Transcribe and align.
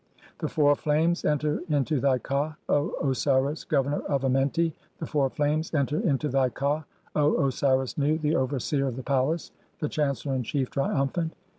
The 0.39 0.47
four 0.49 0.75
flames 0.75 1.23
enter 1.23 1.61
"into 1.69 1.99
thy 1.99 2.17
KA, 2.17 2.55
O 2.67 2.95
Osiris, 3.07 3.63
governor 3.65 3.99
of 4.07 4.21
(17) 4.21 4.29
Amenti, 4.31 4.73
the 4.97 5.05
four 5.05 5.29
flames 5.29 5.71
"enter 5.75 5.99
into 5.99 6.27
thy 6.27 6.49
ka, 6.49 6.85
O 7.15 7.45
Osiris 7.45 7.99
Nu, 7.99 8.17
the 8.17 8.35
overseer 8.35 8.87
of 8.87 8.95
the 8.95 9.03
palace, 9.03 9.51
the 9.77 9.87
"chancellor 9.87 10.33
in 10.33 10.41
chief, 10.41 10.71
triumphant. 10.71 11.35